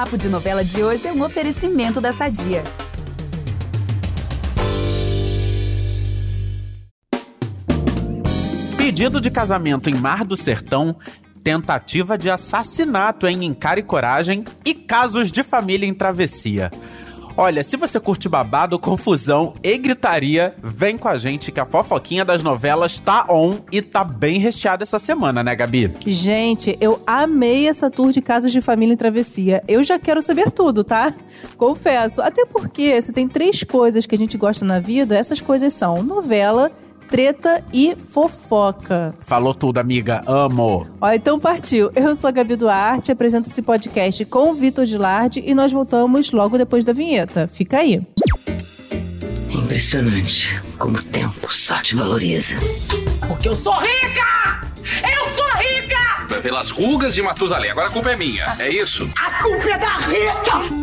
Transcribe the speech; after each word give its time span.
Papo 0.00 0.16
de 0.16 0.30
Novela 0.30 0.64
de 0.64 0.82
hoje 0.82 1.06
é 1.06 1.12
um 1.12 1.22
oferecimento 1.22 2.00
da 2.00 2.10
Sadia. 2.10 2.64
Pedido 8.78 9.20
de 9.20 9.30
casamento 9.30 9.90
em 9.90 9.94
Mar 9.94 10.24
do 10.24 10.38
Sertão, 10.38 10.96
tentativa 11.44 12.16
de 12.16 12.30
assassinato 12.30 13.26
em 13.26 13.44
Encare 13.44 13.82
Coragem 13.82 14.46
e 14.64 14.72
casos 14.72 15.30
de 15.30 15.42
família 15.42 15.86
em 15.86 15.92
travessia. 15.92 16.70
Olha, 17.36 17.62
se 17.62 17.76
você 17.76 17.98
curte 17.98 18.28
babado, 18.28 18.78
confusão 18.78 19.54
e 19.62 19.76
gritaria, 19.78 20.54
vem 20.62 20.98
com 20.98 21.08
a 21.08 21.16
gente 21.16 21.50
que 21.50 21.60
a 21.60 21.64
fofoquinha 21.64 22.24
das 22.24 22.42
novelas 22.42 22.98
tá 22.98 23.26
on 23.28 23.58
e 23.72 23.80
tá 23.80 24.04
bem 24.04 24.38
recheada 24.38 24.82
essa 24.82 24.98
semana, 24.98 25.42
né, 25.42 25.54
Gabi? 25.54 25.92
Gente, 26.06 26.76
eu 26.80 27.00
amei 27.06 27.68
essa 27.68 27.90
tour 27.90 28.12
de 28.12 28.20
casas 28.20 28.52
de 28.52 28.60
família 28.60 28.92
em 28.92 28.96
travessia. 28.96 29.62
Eu 29.66 29.82
já 29.82 29.98
quero 29.98 30.20
saber 30.20 30.50
tudo, 30.50 30.84
tá? 30.84 31.14
Confesso. 31.56 32.20
Até 32.20 32.44
porque 32.44 33.00
se 33.00 33.12
tem 33.12 33.28
três 33.28 33.62
coisas 33.62 34.06
que 34.06 34.14
a 34.14 34.18
gente 34.18 34.36
gosta 34.36 34.64
na 34.64 34.78
vida, 34.78 35.16
essas 35.16 35.40
coisas 35.40 35.72
são 35.72 36.02
novela, 36.02 36.70
treta 37.10 37.62
e 37.72 37.96
fofoca. 37.96 39.14
Falou 39.20 39.52
tudo, 39.52 39.78
amiga. 39.78 40.22
Amo. 40.26 40.86
Ó, 41.00 41.10
então 41.10 41.40
partiu. 41.40 41.90
Eu 41.94 42.14
sou 42.14 42.28
a 42.28 42.30
Gabi 42.30 42.54
Duarte, 42.54 43.10
apresento 43.10 43.48
esse 43.48 43.60
podcast 43.60 44.24
com 44.26 44.50
o 44.50 44.54
Vitor 44.54 44.86
Gilardi 44.86 45.42
e 45.44 45.52
nós 45.52 45.72
voltamos 45.72 46.30
logo 46.30 46.56
depois 46.56 46.84
da 46.84 46.92
vinheta. 46.92 47.48
Fica 47.48 47.78
aí. 47.78 48.00
Impressionante 49.50 50.60
como 50.78 50.98
o 50.98 51.02
tempo 51.02 51.52
só 51.52 51.78
te 51.78 51.96
valoriza. 51.96 52.54
Porque 53.26 53.48
eu 53.48 53.56
sou 53.56 53.74
rica! 53.74 54.68
Eu 55.02 55.32
sou 55.32 55.46
rica! 55.56 56.40
Pelas 56.42 56.70
rugas 56.70 57.14
de 57.14 57.22
Matusalém. 57.22 57.70
Agora 57.72 57.88
a 57.88 57.90
culpa 57.90 58.10
é 58.12 58.16
minha, 58.16 58.56
é 58.58 58.70
isso? 58.70 59.10
A 59.16 59.42
culpa 59.42 59.68
é 59.68 59.78
da 59.78 59.96
Rita! 59.98 60.79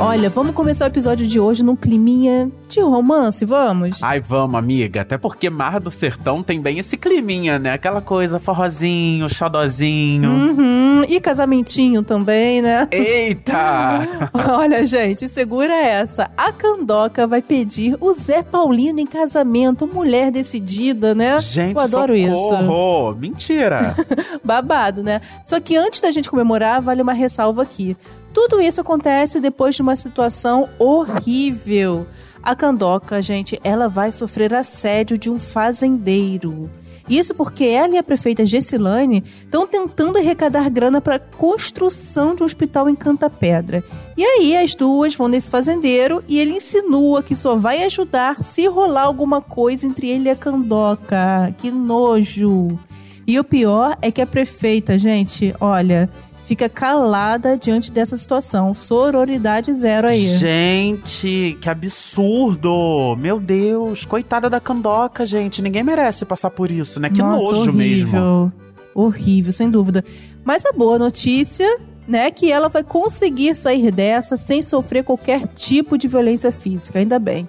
Olha, 0.00 0.30
vamos 0.30 0.54
começar 0.54 0.84
o 0.84 0.88
episódio 0.88 1.26
de 1.26 1.40
hoje 1.40 1.64
num 1.64 1.74
climinha 1.74 2.48
de 2.68 2.80
romance, 2.80 3.44
vamos? 3.44 4.00
Ai, 4.02 4.20
vamos, 4.20 4.54
amiga. 4.54 5.00
Até 5.02 5.18
porque 5.18 5.50
Mar 5.50 5.80
do 5.80 5.90
Sertão 5.90 6.40
tem 6.40 6.60
bem 6.60 6.78
esse 6.78 6.96
climinha, 6.96 7.58
né? 7.58 7.72
Aquela 7.72 8.00
coisa 8.00 8.38
forrozinho, 8.38 9.28
xodozinho. 9.28 10.30
Uhum. 10.30 11.02
E 11.08 11.20
casamentinho 11.20 12.04
também, 12.04 12.62
né? 12.62 12.86
Eita! 12.92 14.30
Olha, 14.56 14.86
gente, 14.86 15.28
segura 15.28 15.74
essa. 15.74 16.30
A 16.36 16.52
Candoca 16.52 17.26
vai 17.26 17.42
pedir 17.42 17.96
o 18.00 18.12
Zé 18.12 18.42
Paulino 18.42 19.00
em 19.00 19.06
casamento. 19.06 19.84
Mulher 19.86 20.30
decidida, 20.30 21.12
né? 21.12 21.38
Gente, 21.40 21.76
Eu 21.76 21.82
adoro 21.82 22.16
socorro. 22.16 23.10
isso. 23.12 23.20
Mentira! 23.20 23.96
Babado, 24.44 25.02
né? 25.02 25.20
Só 25.44 25.58
que 25.58 25.76
antes 25.76 26.00
da 26.00 26.12
gente 26.12 26.30
comemorar, 26.30 26.80
vale 26.80 27.02
uma 27.02 27.12
ressalva 27.12 27.62
aqui. 27.62 27.96
Tudo 28.40 28.60
isso 28.60 28.80
acontece 28.80 29.40
depois 29.40 29.74
de 29.74 29.82
uma 29.82 29.96
situação 29.96 30.68
horrível. 30.78 32.06
A 32.40 32.54
Candoca, 32.54 33.20
gente, 33.20 33.58
ela 33.64 33.88
vai 33.88 34.12
sofrer 34.12 34.54
assédio 34.54 35.18
de 35.18 35.28
um 35.28 35.40
fazendeiro. 35.40 36.70
Isso 37.08 37.34
porque 37.34 37.64
ela 37.64 37.96
e 37.96 37.98
a 37.98 38.02
prefeita 38.02 38.46
Gessilane 38.46 39.24
estão 39.42 39.66
tentando 39.66 40.18
arrecadar 40.18 40.70
grana 40.70 41.00
para 41.00 41.16
a 41.16 41.18
construção 41.18 42.32
de 42.32 42.44
um 42.44 42.46
hospital 42.46 42.88
em 42.88 42.94
Cantapedra. 42.94 43.82
E 44.16 44.24
aí 44.24 44.56
as 44.56 44.72
duas 44.72 45.16
vão 45.16 45.26
nesse 45.26 45.50
fazendeiro 45.50 46.22
e 46.28 46.38
ele 46.38 46.58
insinua 46.58 47.24
que 47.24 47.34
só 47.34 47.56
vai 47.56 47.82
ajudar 47.82 48.44
se 48.44 48.68
rolar 48.68 49.02
alguma 49.02 49.40
coisa 49.40 49.84
entre 49.84 50.10
ele 50.10 50.28
e 50.28 50.30
a 50.30 50.36
Candoca. 50.36 51.52
Que 51.58 51.72
nojo! 51.72 52.78
E 53.26 53.38
o 53.38 53.44
pior 53.44 53.98
é 54.00 54.10
que 54.10 54.22
a 54.22 54.26
prefeita, 54.26 54.96
gente, 54.96 55.54
olha, 55.60 56.08
fica 56.48 56.66
calada 56.66 57.58
diante 57.58 57.92
dessa 57.92 58.16
situação. 58.16 58.74
Sororidade 58.74 59.74
zero 59.74 60.08
aí. 60.08 60.26
Gente, 60.26 61.58
que 61.60 61.68
absurdo! 61.68 63.14
Meu 63.16 63.38
Deus, 63.38 64.06
coitada 64.06 64.48
da 64.48 64.58
Candoca, 64.58 65.26
gente. 65.26 65.60
Ninguém 65.60 65.84
merece 65.84 66.24
passar 66.24 66.48
por 66.48 66.70
isso, 66.70 66.98
né? 66.98 67.10
Que 67.10 67.18
Nossa, 67.18 67.44
nojo 67.44 67.70
horrível. 67.70 67.74
mesmo. 67.74 68.52
Horrível, 68.94 69.52
sem 69.52 69.70
dúvida. 69.70 70.02
Mas 70.42 70.64
a 70.64 70.72
boa 70.72 70.98
notícia, 70.98 71.78
né, 72.08 72.28
é 72.28 72.30
que 72.30 72.50
ela 72.50 72.70
vai 72.70 72.82
conseguir 72.82 73.54
sair 73.54 73.90
dessa 73.90 74.38
sem 74.38 74.62
sofrer 74.62 75.04
qualquer 75.04 75.46
tipo 75.48 75.98
de 75.98 76.08
violência 76.08 76.50
física, 76.50 76.98
ainda 76.98 77.18
bem. 77.18 77.46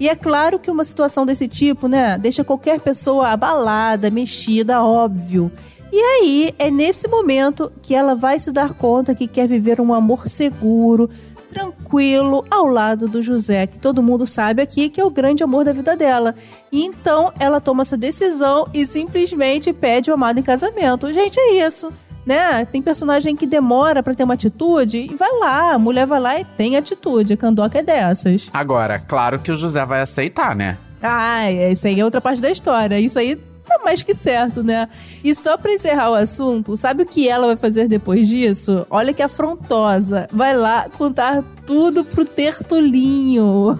E 0.00 0.08
é 0.08 0.16
claro 0.16 0.58
que 0.58 0.70
uma 0.70 0.84
situação 0.84 1.24
desse 1.24 1.46
tipo, 1.46 1.86
né, 1.86 2.18
deixa 2.18 2.42
qualquer 2.42 2.80
pessoa 2.80 3.28
abalada, 3.28 4.10
mexida, 4.10 4.82
óbvio. 4.82 5.52
E 5.92 5.98
aí, 5.98 6.54
é 6.58 6.70
nesse 6.70 7.08
momento 7.08 7.72
que 7.82 7.94
ela 7.94 8.14
vai 8.14 8.38
se 8.38 8.52
dar 8.52 8.74
conta 8.74 9.14
que 9.14 9.26
quer 9.26 9.48
viver 9.48 9.80
um 9.80 9.92
amor 9.92 10.28
seguro, 10.28 11.10
tranquilo, 11.50 12.44
ao 12.48 12.66
lado 12.66 13.08
do 13.08 13.20
José, 13.20 13.66
que 13.66 13.78
todo 13.78 14.02
mundo 14.02 14.24
sabe 14.24 14.62
aqui 14.62 14.88
que 14.88 15.00
é 15.00 15.04
o 15.04 15.10
grande 15.10 15.42
amor 15.42 15.64
da 15.64 15.72
vida 15.72 15.96
dela. 15.96 16.34
E 16.70 16.84
então 16.84 17.32
ela 17.38 17.60
toma 17.60 17.82
essa 17.82 17.96
decisão 17.96 18.68
e 18.72 18.86
simplesmente 18.86 19.72
pede 19.72 20.10
o 20.10 20.14
amado 20.14 20.38
em 20.38 20.42
casamento. 20.42 21.12
Gente, 21.12 21.38
é 21.38 21.66
isso. 21.66 21.92
Né? 22.24 22.64
Tem 22.66 22.80
personagem 22.80 23.34
que 23.34 23.46
demora 23.46 24.02
para 24.02 24.14
ter 24.14 24.22
uma 24.22 24.34
atitude 24.34 25.08
e 25.10 25.14
vai 25.16 25.32
lá, 25.40 25.72
a 25.72 25.78
mulher 25.78 26.06
vai 26.06 26.20
lá 26.20 26.38
e 26.38 26.44
tem 26.44 26.76
atitude. 26.76 27.32
A 27.32 27.36
Candoca 27.36 27.78
é 27.78 27.82
dessas. 27.82 28.48
Agora, 28.52 29.00
claro 29.00 29.40
que 29.40 29.50
o 29.50 29.56
José 29.56 29.84
vai 29.84 30.02
aceitar, 30.02 30.54
né? 30.54 30.78
Ah, 31.02 31.50
isso 31.50 31.86
aí 31.86 31.98
é 31.98 32.04
outra 32.04 32.20
parte 32.20 32.40
da 32.40 32.50
história. 32.50 33.00
Isso 33.00 33.18
aí 33.18 33.40
tá 33.70 33.80
mais 33.84 34.02
que 34.02 34.14
certo, 34.14 34.62
né? 34.64 34.88
E 35.22 35.34
só 35.34 35.56
pra 35.56 35.72
encerrar 35.72 36.10
o 36.10 36.14
assunto, 36.14 36.76
sabe 36.76 37.04
o 37.04 37.06
que 37.06 37.28
ela 37.28 37.46
vai 37.46 37.56
fazer 37.56 37.86
depois 37.86 38.28
disso? 38.28 38.84
Olha 38.90 39.12
que 39.12 39.22
afrontosa. 39.22 40.28
Vai 40.32 40.56
lá 40.56 40.88
contar 40.90 41.44
tudo 41.64 42.04
pro 42.04 42.24
Tertulinho. 42.24 43.78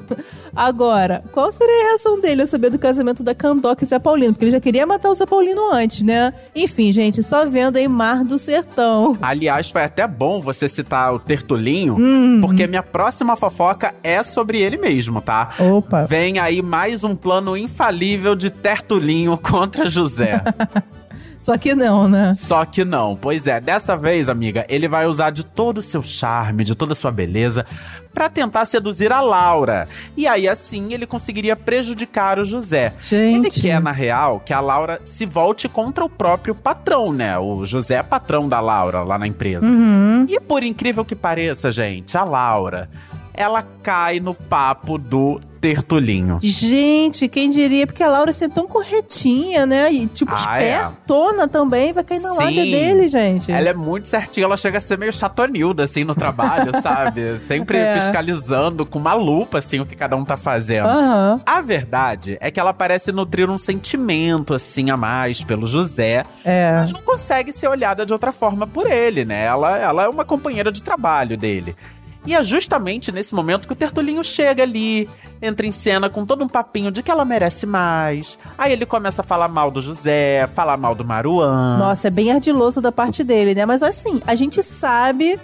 Agora, 0.55 1.22
qual 1.33 1.50
seria 1.53 1.84
a 1.84 1.88
reação 1.91 2.21
dele 2.21 2.41
ao 2.43 2.47
saber 2.47 2.71
do 2.71 2.78
casamento 2.78 3.22
da 3.22 3.34
Candoca 3.34 3.84
e 3.84 3.87
Zé 3.87 3.99
Paulino? 3.99 4.33
Porque 4.33 4.44
ele 4.44 4.53
já 4.53 4.61
queria 4.61 4.87
matar 4.87 5.11
o 5.11 5.15
Zé 5.15 5.27
Paulino 5.27 5.72
antes, 5.72 6.03
né? 6.03 6.33
Enfim, 6.55 6.93
gente, 6.93 7.22
só 7.22 7.47
vendo 7.47 7.77
aí 7.77 7.87
Mar 7.88 8.25
do 8.25 8.38
Sertão. 8.38 9.16
Aliás, 9.22 9.71
foi 9.71 9.83
até 9.84 10.06
bom 10.06 10.41
você 10.41 10.69
citar 10.69 11.15
o 11.15 11.19
Tertulinho, 11.19 11.97
Hum. 11.99 12.41
porque 12.41 12.66
minha 12.66 12.83
próxima 12.83 13.37
fofoca 13.37 13.94
é 14.03 14.22
sobre 14.22 14.61
ele 14.61 14.77
mesmo, 14.77 15.21
tá? 15.21 15.50
Opa. 15.59 16.05
Vem 16.05 16.38
aí 16.38 16.62
mais 16.62 17.05
um 17.05 17.15
plano 17.15 17.56
infalível 17.56 18.34
de 18.34 18.50
Tertulinho 18.50 19.37
contra 19.38 19.88
José. 19.88 20.43
Só 21.40 21.56
que 21.56 21.74
não, 21.74 22.06
né? 22.06 22.34
Só 22.34 22.64
que 22.66 22.84
não. 22.84 23.16
Pois 23.16 23.46
é, 23.46 23.60
dessa 23.60 23.96
vez, 23.96 24.28
amiga, 24.28 24.66
ele 24.68 24.86
vai 24.86 25.06
usar 25.06 25.30
de 25.30 25.44
todo 25.44 25.78
o 25.78 25.82
seu 25.82 26.02
charme, 26.02 26.62
de 26.62 26.74
toda 26.74 26.92
a 26.92 26.94
sua 26.94 27.10
beleza, 27.10 27.64
pra 28.12 28.28
tentar 28.28 28.66
seduzir 28.66 29.10
a 29.10 29.22
Laura. 29.22 29.88
E 30.16 30.26
aí, 30.26 30.46
assim, 30.46 30.92
ele 30.92 31.06
conseguiria 31.06 31.56
prejudicar 31.56 32.38
o 32.38 32.44
José. 32.44 32.92
Gente. 33.00 33.38
Ele 33.38 33.50
quer, 33.50 33.80
na 33.80 33.90
real, 33.92 34.38
que 34.40 34.52
a 34.52 34.60
Laura 34.60 35.00
se 35.04 35.24
volte 35.24 35.66
contra 35.68 36.04
o 36.04 36.10
próprio 36.10 36.54
patrão, 36.54 37.10
né? 37.10 37.38
O 37.38 37.64
José 37.64 37.94
é 37.94 38.02
patrão 38.02 38.46
da 38.46 38.60
Laura 38.60 39.02
lá 39.02 39.18
na 39.18 39.26
empresa. 39.26 39.66
Uhum. 39.66 40.26
E 40.28 40.38
por 40.40 40.62
incrível 40.62 41.04
que 41.04 41.14
pareça, 41.14 41.72
gente, 41.72 42.18
a 42.18 42.24
Laura, 42.24 42.90
ela 43.40 43.64
cai 43.82 44.20
no 44.20 44.34
papo 44.34 44.98
do 44.98 45.40
Tertulinho. 45.60 46.38
Gente, 46.42 47.28
quem 47.28 47.50
diria? 47.50 47.86
Porque 47.86 48.02
a 48.02 48.08
Laura 48.08 48.30
é 48.30 48.32
sempre 48.32 48.54
tão 48.54 48.66
corretinha, 48.66 49.66
né? 49.66 49.92
E 49.92 50.06
tipo, 50.06 50.32
Ah, 50.34 50.62
é. 50.62 50.70
espertona 50.70 51.46
também, 51.46 51.92
vai 51.92 52.02
cair 52.02 52.20
na 52.20 52.30
Sim. 52.30 52.38
lábia 52.38 52.64
dele, 52.64 53.08
gente. 53.08 53.52
Ela 53.52 53.68
é 53.68 53.74
muito 53.74 54.08
certinha, 54.08 54.44
ela 54.46 54.56
chega 54.56 54.78
a 54.78 54.80
ser 54.80 54.96
meio 54.96 55.12
chatonilda, 55.12 55.84
assim, 55.84 56.02
no 56.02 56.14
trabalho, 56.14 56.72
sabe? 56.80 57.38
Sempre 57.40 57.76
É. 57.76 57.94
fiscalizando 58.00 58.86
com 58.86 58.98
uma 58.98 59.12
lupa, 59.12 59.58
assim, 59.58 59.80
o 59.80 59.84
que 59.86 59.94
cada 59.94 60.16
um 60.16 60.24
tá 60.24 60.36
fazendo. 60.36 60.86
Aham. 60.88 61.40
A 61.44 61.60
verdade 61.60 62.38
é 62.40 62.50
que 62.50 62.58
ela 62.58 62.72
parece 62.72 63.12
nutrir 63.12 63.50
um 63.50 63.58
sentimento, 63.58 64.54
assim, 64.54 64.90
a 64.90 64.96
mais 64.96 65.43
pelo 65.44 65.66
José, 65.66 66.25
É. 66.43 66.72
mas 66.72 66.90
não 66.90 67.02
consegue 67.02 67.52
ser 67.52 67.69
olhada 67.69 68.06
de 68.06 68.12
outra 68.14 68.32
forma 68.32 68.66
por 68.66 68.90
ele, 68.90 69.26
né? 69.26 69.44
Ela, 69.44 69.76
ela 69.78 70.04
é 70.04 70.08
uma 70.08 70.25
companheira 70.25 70.72
de 70.72 70.82
trabalho 70.82 71.36
dele. 71.36 71.76
E 72.26 72.34
é 72.34 72.43
justamente 72.43 73.11
nesse 73.11 73.34
momento 73.34 73.67
que 73.67 73.72
o 73.72 73.76
Tertulinho 73.76 74.22
chega 74.22 74.62
ali, 74.62 75.08
entra 75.40 75.67
em 75.67 75.72
cena 75.72 76.11
com 76.11 76.26
todo 76.26 76.44
um 76.44 76.49
papinho 76.49 76.90
de 76.90 77.02
que 77.02 77.11
ela 77.11 77.25
merece 77.25 77.67
mais. 77.67 78.38
Aí 78.58 78.72
ele 78.72 78.84
começa 78.84 79.22
a 79.22 79.25
falar 79.25 79.49
mal 79.49 79.70
do 79.70 79.81
José, 79.81 80.46
falar 80.49 80.76
mal 80.76 80.94
do 80.94 81.05
Maruan. 81.05 81.78
Nossa, 81.78 82.08
é 82.08 82.11
bem 82.11 82.31
ardiloso 82.31 82.81
da 82.81 82.93
parte 82.93 83.25
dele, 83.25 83.55
né? 83.55 83.64
Mas 83.64 83.82
assim, 83.82 84.20
a 84.26 84.34
gente 84.34 84.62
sabe 84.62 85.40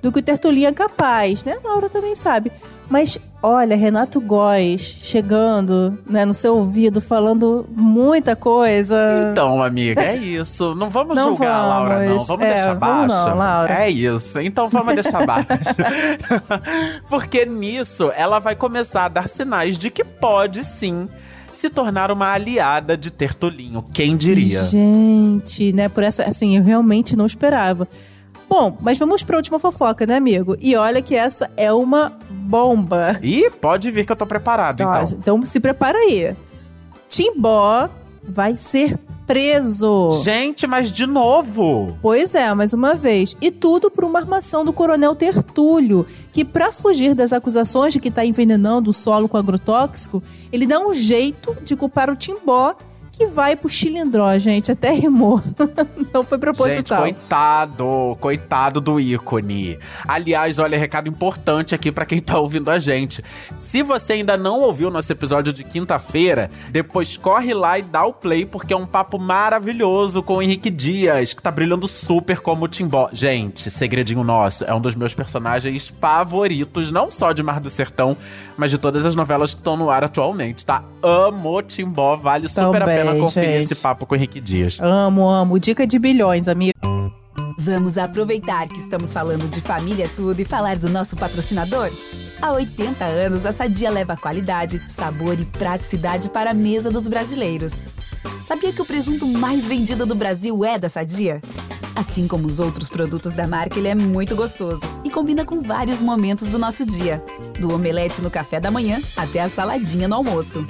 do 0.00 0.12
que 0.12 0.20
o 0.20 0.22
Tertulinho 0.22 0.68
é 0.68 0.72
capaz, 0.72 1.44
né? 1.44 1.58
A 1.62 1.68
Laura 1.68 1.88
também 1.88 2.14
sabe. 2.14 2.52
Mas 2.88 3.18
olha, 3.42 3.76
Renato 3.76 4.20
Góes 4.20 4.80
chegando, 5.02 5.98
né, 6.06 6.24
no 6.24 6.34
seu 6.34 6.56
ouvido, 6.56 7.00
falando 7.00 7.66
muita 7.74 8.36
coisa. 8.36 8.96
Então, 9.32 9.62
amiga, 9.62 10.02
é 10.02 10.16
isso. 10.16 10.74
Não 10.74 10.88
vamos 10.90 11.16
Não 11.16 11.30
julgar 11.30 11.54
a 11.54 11.66
Laura, 11.66 11.98
não. 12.00 12.08
vamos. 12.08 12.28
Vamos 12.28 12.44
É, 12.46 12.48
deixar 12.54 12.74
vamos 12.74 13.12
baixo. 13.12 13.28
não, 13.28 13.36
Laura. 13.36 13.74
É 13.84 13.90
isso. 13.90 14.40
Então 14.40 14.68
vamos 14.68 14.94
deixar 14.94 15.24
baixo. 15.26 15.48
Porque 17.08 17.44
nisso 17.46 18.10
ela 18.14 18.38
vai 18.38 18.54
começar 18.54 19.04
a 19.06 19.08
dar 19.08 19.28
sinais 19.28 19.78
de 19.78 19.90
que 19.90 20.04
pode 20.04 20.64
sim 20.64 21.08
se 21.52 21.68
tornar 21.68 22.10
uma 22.10 22.32
aliada 22.32 22.96
de 22.96 23.10
Tertulinho. 23.10 23.84
Quem 23.92 24.16
diria? 24.16 24.62
Gente, 24.64 25.72
né? 25.72 25.88
Por 25.88 26.02
essa, 26.02 26.24
assim, 26.24 26.56
eu 26.56 26.62
realmente 26.62 27.16
não 27.16 27.26
esperava. 27.26 27.86
Bom, 28.50 28.76
mas 28.80 28.98
vamos 28.98 29.22
pra 29.22 29.36
última 29.36 29.60
fofoca, 29.60 30.04
né, 30.04 30.16
amigo? 30.16 30.56
E 30.60 30.74
olha 30.74 31.00
que 31.00 31.14
essa 31.14 31.48
é 31.56 31.72
uma 31.72 32.18
bomba. 32.28 33.16
Ih, 33.22 33.48
pode 33.48 33.88
vir 33.92 34.04
que 34.04 34.10
eu 34.10 34.16
tô 34.16 34.26
preparado, 34.26 34.82
Nossa, 34.82 35.14
então. 35.14 35.36
então 35.36 35.46
se 35.46 35.60
prepara 35.60 35.96
aí. 35.96 36.34
Timbó 37.08 37.88
vai 38.24 38.56
ser 38.56 38.98
preso. 39.24 40.20
Gente, 40.24 40.66
mas 40.66 40.90
de 40.90 41.06
novo. 41.06 41.96
Pois 42.02 42.34
é, 42.34 42.52
mais 42.52 42.72
uma 42.72 42.96
vez. 42.96 43.36
E 43.40 43.52
tudo 43.52 43.88
por 43.88 44.02
uma 44.02 44.18
armação 44.18 44.64
do 44.64 44.72
coronel 44.72 45.14
Tertúlio, 45.14 46.04
que 46.32 46.44
para 46.44 46.72
fugir 46.72 47.14
das 47.14 47.32
acusações 47.32 47.92
de 47.92 48.00
que 48.00 48.10
tá 48.10 48.24
envenenando 48.24 48.90
o 48.90 48.92
solo 48.92 49.28
com 49.28 49.36
agrotóxico, 49.36 50.20
ele 50.50 50.66
dá 50.66 50.80
um 50.80 50.92
jeito 50.92 51.56
de 51.62 51.76
culpar 51.76 52.10
o 52.10 52.16
Timbó 52.16 52.74
que 53.20 53.26
vai 53.26 53.54
pro 53.54 53.68
chilindró, 53.68 54.38
gente. 54.38 54.72
Até 54.72 54.92
rimou. 54.92 55.42
Não 56.10 56.24
foi 56.24 56.38
Gente, 56.38 56.40
proposital. 56.40 57.02
coitado, 57.02 58.16
coitado 58.18 58.80
do 58.80 58.98
ícone. 58.98 59.78
Aliás, 60.08 60.58
olha, 60.58 60.78
recado 60.78 61.06
importante 61.06 61.74
aqui 61.74 61.92
pra 61.92 62.06
quem 62.06 62.18
tá 62.18 62.38
ouvindo 62.38 62.70
a 62.70 62.78
gente. 62.78 63.22
Se 63.58 63.82
você 63.82 64.14
ainda 64.14 64.38
não 64.38 64.60
ouviu 64.60 64.90
nosso 64.90 65.12
episódio 65.12 65.52
de 65.52 65.62
quinta-feira, 65.62 66.50
depois 66.70 67.16
corre 67.18 67.52
lá 67.52 67.78
e 67.78 67.82
dá 67.82 68.04
o 68.06 68.12
play, 68.12 68.46
porque 68.46 68.72
é 68.72 68.76
um 68.76 68.86
papo 68.86 69.18
maravilhoso 69.18 70.22
com 70.22 70.36
o 70.36 70.42
Henrique 70.42 70.70
Dias, 70.70 71.34
que 71.34 71.42
tá 71.42 71.50
brilhando 71.50 71.86
super 71.86 72.40
como 72.40 72.64
o 72.64 72.68
Timbó. 72.68 73.10
Gente, 73.12 73.70
segredinho 73.70 74.24
nosso, 74.24 74.64
é 74.64 74.74
um 74.74 74.80
dos 74.80 74.94
meus 74.94 75.14
personagens 75.14 75.88
favoritos, 76.00 76.90
não 76.90 77.10
só 77.10 77.32
de 77.32 77.42
Mar 77.42 77.60
do 77.60 77.68
Sertão, 77.68 78.16
mas 78.56 78.70
de 78.70 78.78
todas 78.78 79.04
as 79.04 79.14
novelas 79.14 79.52
que 79.52 79.60
estão 79.60 79.76
no 79.76 79.90
ar 79.90 80.04
atualmente, 80.04 80.64
tá? 80.64 80.82
Amo 81.02 81.62
Timbó, 81.62 82.16
vale 82.16 82.48
super 82.48 82.82
a 82.82 83.09
Pena 83.12 83.24
conferir 83.24 83.50
gente. 83.60 83.72
esse 83.72 83.76
papo 83.76 84.06
com 84.06 84.14
o 84.14 84.16
Henrique 84.16 84.40
Dias. 84.40 84.78
Amo, 84.80 85.28
amo. 85.28 85.58
Dica 85.58 85.86
de 85.86 85.98
bilhões, 85.98 86.48
amigo. 86.48 86.78
Vamos 87.58 87.98
aproveitar 87.98 88.66
que 88.68 88.78
estamos 88.78 89.12
falando 89.12 89.48
de 89.48 89.60
família 89.60 90.10
tudo 90.16 90.40
e 90.40 90.44
falar 90.46 90.78
do 90.78 90.88
nosso 90.88 91.14
patrocinador? 91.14 91.90
Há 92.40 92.52
80 92.52 93.04
anos, 93.04 93.44
a 93.44 93.52
Sadia 93.52 93.90
leva 93.90 94.16
qualidade, 94.16 94.82
sabor 94.88 95.38
e 95.38 95.44
praticidade 95.44 96.30
para 96.30 96.52
a 96.52 96.54
mesa 96.54 96.90
dos 96.90 97.06
brasileiros. 97.06 97.84
Sabia 98.46 98.72
que 98.72 98.80
o 98.80 98.86
presunto 98.86 99.26
mais 99.26 99.66
vendido 99.66 100.06
do 100.06 100.14
Brasil 100.14 100.64
é 100.64 100.78
da 100.78 100.88
Sadia? 100.88 101.42
Assim 101.94 102.26
como 102.26 102.48
os 102.48 102.60
outros 102.60 102.88
produtos 102.88 103.32
da 103.32 103.46
marca, 103.46 103.78
ele 103.78 103.88
é 103.88 103.94
muito 103.94 104.34
gostoso 104.34 104.80
e 105.04 105.10
combina 105.10 105.44
com 105.44 105.60
vários 105.60 106.00
momentos 106.00 106.48
do 106.48 106.58
nosso 106.58 106.86
dia, 106.86 107.22
do 107.60 107.74
omelete 107.74 108.22
no 108.22 108.30
café 108.30 108.58
da 108.58 108.70
manhã 108.70 109.02
até 109.14 109.40
a 109.40 109.48
saladinha 109.48 110.08
no 110.08 110.14
almoço. 110.14 110.66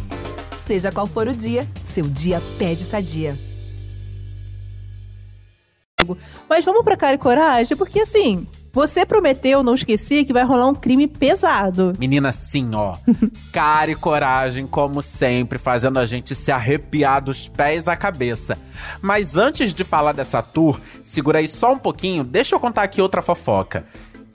Seja 0.59 0.91
qual 0.91 1.07
for 1.07 1.29
o 1.29 1.35
dia, 1.35 1.67
seu 1.91 2.05
dia 2.05 2.41
pede 2.59 2.83
Sadia. 2.83 3.37
Mas 6.49 6.65
vamos 6.65 6.83
pra 6.83 6.97
cara 6.97 7.15
e 7.15 7.19
coragem, 7.19 7.77
porque 7.77 8.01
assim, 8.01 8.47
você 8.73 9.05
prometeu, 9.05 9.63
não 9.63 9.75
esqueci, 9.75 10.25
que 10.25 10.33
vai 10.33 10.45
rolar 10.45 10.69
um 10.69 10.75
crime 10.75 11.07
pesado. 11.07 11.93
Menina, 11.99 12.33
sim, 12.33 12.71
ó. 12.75 12.95
Cara 13.53 13.91
e 13.91 13.97
coragem, 13.97 14.67
como 14.67 15.03
sempre, 15.03 15.59
fazendo 15.59 15.99
a 15.99 16.07
gente 16.07 16.35
se 16.35 16.53
arrepiar 16.53 17.23
dos 17.23 17.49
pés 17.49 17.89
à 17.89 17.97
cabeça. 17.97 18.57
Mas 19.03 19.37
antes 19.37 19.75
de 19.75 19.85
falar 19.85 20.13
dessa 20.13 20.43
tour, 20.43 20.81
segura 21.05 21.41
aí 21.41 21.49
só 21.49 21.73
um 21.73 21.79
pouquinho, 21.79 22.25
deixa 22.25 22.55
eu 22.55 22.61
contar 22.61 22.83
aqui 22.83 23.03
outra 23.03 23.21
fofoca. 23.21 23.87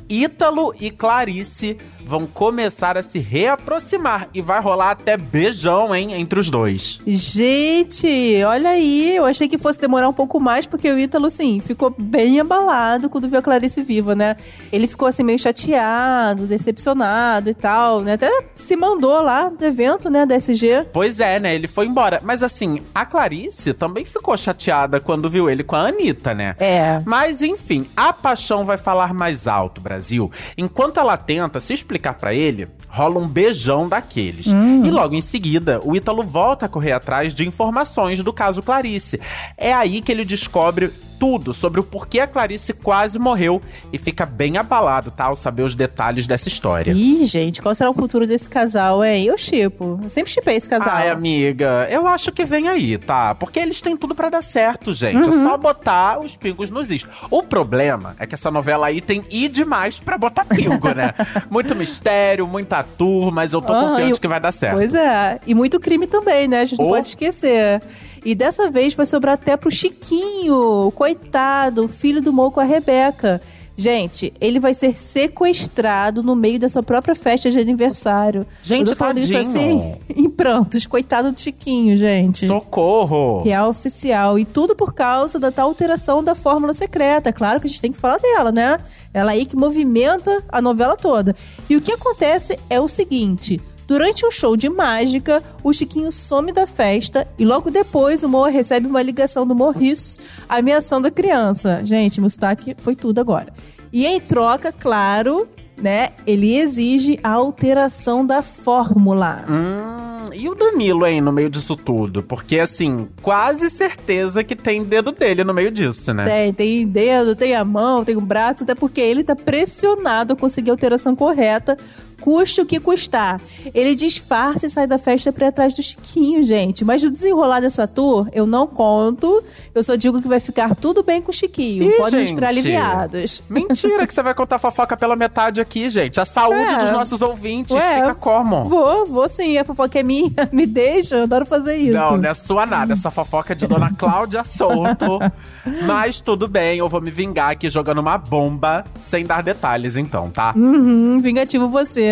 Ítalo 0.09 0.73
e 0.79 0.91
Clarice 0.91 1.77
vão 2.05 2.27
começar 2.27 2.97
a 2.97 3.03
se 3.03 3.19
reaproximar 3.19 4.29
e 4.33 4.41
vai 4.41 4.61
rolar 4.61 4.91
até 4.91 5.17
beijão, 5.17 5.93
hein, 5.93 6.13
entre 6.13 6.39
os 6.39 6.49
dois. 6.49 6.99
Gente, 7.05 8.43
olha 8.45 8.69
aí, 8.69 9.15
eu 9.15 9.25
achei 9.25 9.47
que 9.47 9.57
fosse 9.57 9.79
demorar 9.79 10.07
um 10.07 10.13
pouco 10.13 10.39
mais, 10.39 10.65
porque 10.65 10.89
o 10.89 10.99
Ítalo, 10.99 11.27
assim, 11.27 11.59
ficou 11.59 11.93
bem 11.97 12.39
abalado 12.39 13.09
quando 13.09 13.27
viu 13.27 13.39
a 13.39 13.41
Clarice 13.41 13.81
viva, 13.81 14.15
né? 14.15 14.35
Ele 14.71 14.87
ficou, 14.87 15.07
assim, 15.07 15.23
meio 15.23 15.39
chateado, 15.39 16.45
decepcionado 16.45 17.49
e 17.49 17.53
tal, 17.53 18.01
né? 18.01 18.13
Até 18.13 18.29
se 18.53 18.75
mandou 18.75 19.21
lá 19.21 19.49
do 19.49 19.65
evento, 19.65 20.09
né, 20.09 20.25
da 20.25 20.35
SG. 20.35 20.85
Pois 20.93 21.19
é, 21.19 21.39
né? 21.39 21.55
Ele 21.55 21.67
foi 21.67 21.85
embora. 21.85 22.19
Mas 22.23 22.43
assim, 22.43 22.81
a 22.93 23.05
Clarice 23.05 23.73
também 23.73 24.05
ficou 24.05 24.35
chateada 24.37 24.99
quando 24.99 25.29
viu 25.29 25.49
ele 25.49 25.63
com 25.63 25.75
a 25.75 25.87
Anitta, 25.87 26.33
né? 26.33 26.55
É. 26.59 26.99
Mas 27.05 27.41
enfim, 27.41 27.87
a 27.95 28.13
paixão 28.13 28.65
vai 28.65 28.77
falar 28.77 29.13
mais 29.13 29.47
alto, 29.47 29.81
Brasil. 29.81 30.31
Enquanto 30.57 30.99
ela 30.99 31.17
tenta 31.17 31.59
se 31.59 31.73
explicar 31.73 31.94
pra 32.13 32.33
ele, 32.33 32.67
rola 32.95 33.19
um 33.19 33.27
beijão 33.27 33.89
daqueles. 33.89 34.47
E 34.47 34.89
logo 34.89 35.13
em 35.13 35.21
seguida, 35.21 35.81
o 35.83 35.95
Ítalo 35.95 36.23
volta 36.23 36.65
a 36.65 36.69
correr 36.69 36.93
atrás 36.93 37.35
de 37.35 37.45
informações 37.45 38.23
do 38.23 38.31
caso 38.31 38.63
Clarice. 38.63 39.19
É 39.57 39.73
aí 39.73 40.01
que 40.01 40.11
ele 40.11 40.23
descobre 40.23 40.89
tudo 41.19 41.53
sobre 41.53 41.79
o 41.79 41.83
porquê 41.83 42.19
a 42.19 42.27
Clarice 42.27 42.73
quase 42.73 43.17
morreu 43.17 43.61
e 43.91 43.97
fica 43.97 44.25
bem 44.25 44.57
abalado, 44.57 45.11
tá? 45.11 45.25
Ao 45.25 45.35
saber 45.35 45.63
os 45.63 45.75
detalhes 45.75 46.27
dessa 46.27 46.47
história. 46.47 46.91
Ih, 46.91 47.25
gente, 47.25 47.61
qual 47.61 47.73
será 47.73 47.89
o 47.89 47.93
futuro 47.93 48.27
desse 48.27 48.49
casal, 48.49 49.03
hein? 49.03 49.25
Eu 49.25 49.37
chipo. 49.37 49.99
Eu 50.03 50.09
sempre 50.09 50.31
chipei 50.31 50.55
esse 50.55 50.69
casal. 50.69 50.93
Ai, 50.93 51.09
amiga, 51.09 51.87
eu 51.89 52.07
acho 52.07 52.31
que 52.31 52.45
vem 52.45 52.67
aí, 52.67 52.97
tá? 52.97 53.33
Porque 53.35 53.59
eles 53.59 53.81
têm 53.81 53.95
tudo 53.97 54.13
pra 54.13 54.29
dar 54.29 54.41
certo, 54.41 54.93
gente. 54.93 55.27
É 55.27 55.31
só 55.31 55.57
botar 55.57 56.19
os 56.19 56.35
pingos 56.35 56.69
nos 56.69 56.91
is. 56.91 57.05
O 57.29 57.41
problema 57.41 58.15
é 58.19 58.25
que 58.27 58.35
essa 58.35 58.51
novela 58.51 58.87
aí 58.87 59.01
tem 59.01 59.23
i 59.29 59.47
demais 59.47 59.99
pra 59.99 60.17
botar 60.17 60.45
pingo, 60.45 60.93
né? 60.93 61.13
Muito 61.49 61.75
mistério, 61.75 62.47
muita 62.47 62.84
tour, 62.85 63.31
mas 63.31 63.53
eu 63.53 63.61
tô 63.61 63.73
Ah, 63.73 63.89
confiante 63.89 64.17
e- 64.17 64.19
que 64.19 64.27
vai 64.27 64.39
dar 64.39 64.51
certo. 64.51 64.75
Pois 64.75 64.93
é. 64.93 65.39
E 65.45 65.53
muito 65.53 65.79
crime 65.79 66.07
também, 66.07 66.47
né? 66.47 66.61
A 66.61 66.65
gente 66.65 66.79
não 66.79 66.87
Oh. 66.87 66.91
pode 66.93 67.07
esquecer. 67.09 67.81
E 68.23 68.33
dessa 68.33 68.69
vez 68.71 68.93
vai 68.93 69.05
sobrar 69.05 69.33
até 69.35 69.55
pro 69.57 69.69
Chiquinho. 69.71 70.91
Coitado, 70.95 71.87
filho 71.87 72.21
do 72.21 72.31
Mo 72.33 72.51
com 72.51 72.59
a 72.59 72.63
Rebeca. 72.63 73.41
Gente, 73.77 74.33
ele 74.39 74.59
vai 74.59 74.73
ser 74.73 74.97
sequestrado 74.97 76.23
no 76.23 76.35
meio 76.35 76.57
da 76.57 76.69
sua 76.69 76.81
própria 76.81 77.13
festa 77.13 77.51
de 77.51 77.59
aniversário. 77.59 78.45
Gente, 78.63 78.87
Eu 78.87 78.93
tô 78.93 78.95
falando 78.95 79.17
isso 79.17 79.35
assim, 79.37 79.95
em 80.15 80.29
prantos. 80.29 80.85
Coitado 80.87 81.31
do 81.31 81.39
Chiquinho, 81.39 81.97
gente. 81.97 82.47
Socorro! 82.47 83.41
Real 83.41 83.69
oficial. 83.69 84.39
E 84.39 84.45
tudo 84.45 84.75
por 84.75 84.93
causa 84.93 85.37
da 85.37 85.51
tal 85.51 85.67
alteração 85.67 86.23
da 86.23 86.33
fórmula 86.33 86.73
secreta. 86.73 87.33
Claro 87.33 87.59
que 87.59 87.67
a 87.67 87.69
gente 87.69 87.81
tem 87.81 87.91
que 87.91 87.97
falar 87.97 88.17
dela, 88.17 88.51
né? 88.51 88.77
Ela 89.13 89.31
aí 89.31 89.45
que 89.45 89.55
movimenta 89.55 90.43
a 90.49 90.61
novela 90.61 90.95
toda. 90.95 91.35
E 91.69 91.75
o 91.75 91.81
que 91.81 91.91
acontece 91.91 92.57
é 92.69 92.79
o 92.79 92.87
seguinte. 92.87 93.61
Durante 93.87 94.25
um 94.25 94.31
show 94.31 94.57
de 94.57 94.67
mágica, 94.67 95.43
o 95.63 95.71
Chiquinho 95.71 96.11
some 96.11 96.51
da 96.51 96.65
festa 96.65 97.27
e 97.37 97.45
logo 97.45 97.69
depois 97.69 98.23
o 98.23 98.29
Moa 98.29 98.49
recebe 98.49 98.87
uma 98.87 99.01
ligação 99.01 99.45
do 99.45 99.55
Morris 99.55 100.19
ameaçando 100.49 101.07
a 101.07 101.11
criança. 101.11 101.81
Gente, 101.83 102.19
meu 102.19 102.29
sotaque 102.29 102.75
foi 102.79 102.95
tudo 102.95 103.19
agora. 103.19 103.53
E 103.93 104.05
em 104.05 104.19
troca, 104.19 104.71
claro, 104.71 105.47
né, 105.81 106.09
ele 106.25 106.55
exige 106.57 107.19
a 107.23 107.31
alteração 107.31 108.25
da 108.25 108.41
fórmula. 108.41 109.45
Hum, 109.47 110.33
e 110.33 110.49
o 110.49 110.55
Danilo 110.55 111.03
aí 111.05 111.21
no 111.21 111.31
meio 111.31 111.49
disso 111.49 111.75
tudo? 111.75 112.23
Porque, 112.23 112.59
assim, 112.59 113.07
quase 113.21 113.69
certeza 113.69 114.43
que 114.43 114.55
tem 114.55 114.83
dedo 114.83 115.11
dele 115.11 115.43
no 115.43 115.53
meio 115.53 115.71
disso, 115.71 116.13
né? 116.13 116.25
Tem, 116.25 116.53
tem 116.53 116.87
dedo, 116.87 117.35
tem 117.35 117.55
a 117.55 117.63
mão, 117.63 118.03
tem 118.03 118.15
o 118.15 118.21
braço, 118.21 118.63
até 118.63 118.73
porque 118.73 119.01
ele 119.01 119.23
tá 119.23 119.35
pressionado 119.35 120.33
a 120.33 120.35
conseguir 120.35 120.71
a 120.71 120.73
alteração 120.73 121.15
correta, 121.15 121.77
custe 122.21 122.61
o 122.61 122.65
que 122.65 122.79
custar. 122.79 123.39
Ele 123.73 123.95
disfarça 123.95 124.65
e 124.65 124.69
sai 124.69 124.87
da 124.87 124.97
festa 124.97 125.31
pra 125.31 125.45
ir 125.45 125.49
atrás 125.49 125.73
do 125.73 125.81
Chiquinho, 125.83 126.41
gente. 126.43 126.83
Mas 126.83 127.03
no 127.03 127.11
desenrolar 127.11 127.59
dessa 127.59 127.87
tour, 127.87 128.27
eu 128.33 128.45
não 128.45 128.65
conto. 128.67 129.43
Eu 129.73 129.83
só 129.83 129.95
digo 129.95 130.21
que 130.21 130.27
vai 130.27 130.39
ficar 130.39 130.75
tudo 130.75 131.03
bem 131.03 131.21
com 131.21 131.31
o 131.31 131.33
Chiquinho. 131.33 131.89
Ih, 131.91 131.97
Podem 131.97 132.19
gente. 132.21 132.29
esperar 132.29 132.49
aliviados. 132.49 133.43
Mentira 133.49 134.05
que 134.07 134.13
você 134.13 134.23
vai 134.23 134.33
contar 134.33 134.59
fofoca 134.59 134.95
pela 134.97 135.15
metade 135.15 135.59
aqui, 135.61 135.89
gente. 135.89 136.19
A 136.19 136.25
saúde 136.25 136.59
É. 136.61 136.77
dos 136.83 136.91
nossos 136.91 137.21
ouvintes 137.21 137.75
Ué, 137.75 137.95
fica 137.95 138.15
como? 138.15 138.65
Vou, 138.65 139.05
vou 139.05 139.29
sim. 139.29 139.57
A 139.57 139.63
fofoca 139.63 139.99
é 139.99 140.03
minha. 140.03 140.31
Me 140.51 140.65
deixa, 140.65 141.17
eu 141.17 141.23
adoro 141.23 141.45
fazer 141.45 141.75
isso. 141.77 141.93
Não, 141.97 142.17
não 142.17 142.29
é 142.29 142.33
sua 142.33 142.65
nada. 142.65 142.93
Essa 142.93 143.11
fofoca 143.11 143.53
é 143.53 143.55
de 143.55 143.67
Dona 143.67 143.91
Cláudia 143.97 144.43
Souto. 144.43 145.19
Mas 145.85 146.21
tudo 146.21 146.47
bem, 146.47 146.77
eu 146.79 146.87
vou 146.87 147.01
me 147.01 147.09
vingar 147.11 147.49
aqui 147.51 147.69
jogando 147.69 147.99
uma 147.99 148.17
bomba, 148.17 148.83
sem 148.99 149.25
dar 149.25 149.41
detalhes 149.43 149.97
então, 149.97 150.29
tá? 150.29 150.53
Uhum, 150.55 151.19
vingativo 151.19 151.67
você. 151.67 152.04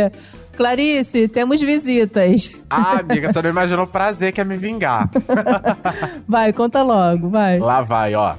Clarice, 0.56 1.28
temos 1.28 1.62
visitas. 1.62 2.56
Ah, 2.70 3.00
amiga, 3.00 3.32
você 3.32 3.42
não 3.42 3.50
imagina 3.50 3.82
o 3.82 3.88
prazer 3.88 4.32
que 4.32 4.40
é 4.40 4.44
me 4.44 4.56
vingar. 4.58 5.10
Vai, 6.28 6.54
conta 6.54 6.84
logo, 6.84 7.30
vai. 7.30 7.60
Lá 7.60 7.82
vai, 7.82 8.14
ó. 8.14 8.36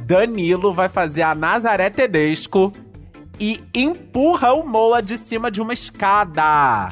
Danilo 0.00 0.72
vai 0.72 0.88
fazer 0.88 1.22
a 1.22 1.34
Nazaré 1.34 1.90
Tedesco 1.90 2.72
e 3.38 3.62
empurra 3.74 4.52
o 4.52 4.66
Moa 4.66 5.00
de 5.00 5.16
cima 5.16 5.50
de 5.50 5.62
uma 5.62 5.72
escada. 5.72 6.88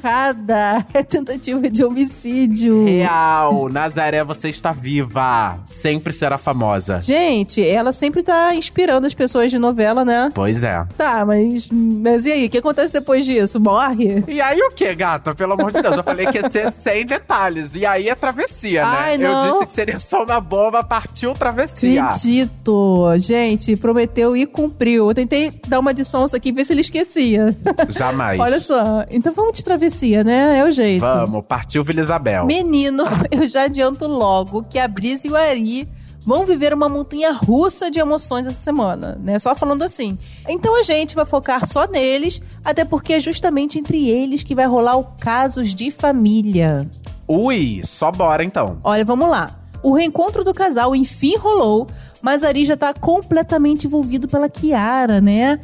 Chocada. 0.00 0.86
É 0.92 1.02
tentativa 1.02 1.68
de 1.70 1.84
homicídio. 1.84 2.84
Real, 2.84 3.68
Nazaré, 3.68 4.22
você 4.24 4.48
está 4.48 4.72
viva. 4.72 5.58
Sempre 5.66 6.12
será 6.12 6.36
famosa. 6.36 7.00
Gente, 7.00 7.64
ela 7.66 7.92
sempre 7.92 8.22
tá 8.22 8.54
inspirando 8.54 9.06
as 9.06 9.14
pessoas 9.14 9.50
de 9.50 9.58
novela, 9.58 10.04
né? 10.04 10.28
Pois 10.34 10.62
é. 10.64 10.84
Tá, 10.96 11.24
mas, 11.24 11.68
mas 11.70 12.26
e 12.26 12.32
aí? 12.32 12.46
O 12.46 12.50
que 12.50 12.58
acontece 12.58 12.92
depois 12.92 13.24
disso? 13.24 13.60
Morre? 13.60 14.24
E 14.26 14.40
aí 14.40 14.60
o 14.60 14.70
que, 14.70 14.92
gata? 14.94 15.34
Pelo 15.34 15.52
amor 15.54 15.70
de 15.72 15.80
Deus, 15.80 15.96
eu 15.96 16.02
falei 16.02 16.26
que 16.26 16.38
ia 16.38 16.50
ser 16.50 16.70
sem 16.72 17.06
detalhes. 17.06 17.74
E 17.76 17.86
aí 17.86 18.08
é 18.08 18.14
travessia, 18.14 18.84
né? 18.84 18.96
Ai, 18.98 19.14
Eu 19.14 19.20
não. 19.20 19.52
disse 19.52 19.66
que 19.66 19.72
seria 19.72 19.98
só 19.98 20.24
uma 20.24 20.40
bomba, 20.40 20.82
partiu 20.82 21.32
travessia. 21.34 22.04
Acredito. 22.04 23.06
Gente, 23.18 23.76
prometeu 23.76 24.36
e 24.36 24.44
cumpriu. 24.44 25.08
Eu 25.08 25.14
tentei 25.14 25.50
dar 25.68 25.78
uma 25.78 25.94
de 25.94 26.04
sonsa 26.04 26.36
aqui, 26.36 26.52
ver 26.52 26.64
se 26.64 26.72
ele 26.72 26.80
esquecia. 26.80 27.56
Jamais. 27.88 28.38
Olha 28.40 28.60
só. 28.60 29.04
Então 29.10 29.32
vamos 29.32 29.52
de 29.52 29.64
travessia, 29.64 29.89
né? 30.24 30.58
É 30.58 30.64
o 30.64 30.70
jeito. 30.70 31.00
Vamos, 31.00 31.44
partiu 31.46 31.84
Vila 31.84 32.00
Isabel. 32.00 32.46
Menino, 32.46 33.04
eu 33.30 33.48
já 33.48 33.64
adianto 33.64 34.06
logo 34.06 34.62
que 34.62 34.78
a 34.78 34.88
Brisa 34.88 35.26
e 35.26 35.30
o 35.30 35.36
Ari 35.36 35.88
vão 36.24 36.44
viver 36.44 36.72
uma 36.72 36.88
montanha 36.88 37.32
russa 37.32 37.90
de 37.90 37.98
emoções 37.98 38.46
essa 38.46 38.58
semana, 38.58 39.18
né? 39.22 39.38
Só 39.38 39.54
falando 39.54 39.82
assim. 39.82 40.18
Então 40.48 40.78
a 40.78 40.82
gente 40.82 41.14
vai 41.14 41.24
focar 41.24 41.66
só 41.66 41.86
neles, 41.86 42.42
até 42.64 42.84
porque 42.84 43.14
é 43.14 43.20
justamente 43.20 43.78
entre 43.78 44.08
eles 44.08 44.42
que 44.42 44.54
vai 44.54 44.66
rolar 44.66 44.96
o 44.96 45.04
casos 45.18 45.74
de 45.74 45.90
família. 45.90 46.88
Ui, 47.26 47.80
só 47.84 48.10
bora 48.10 48.44
então. 48.44 48.78
Olha, 48.82 49.04
vamos 49.04 49.28
lá. 49.28 49.56
O 49.82 49.94
reencontro 49.94 50.44
do 50.44 50.52
casal 50.52 50.94
enfim 50.94 51.36
rolou, 51.36 51.86
mas 52.20 52.44
Ari 52.44 52.64
já 52.64 52.76
tá 52.76 52.92
completamente 52.92 53.86
envolvido 53.86 54.28
pela 54.28 54.48
Kiara, 54.48 55.20
né? 55.20 55.58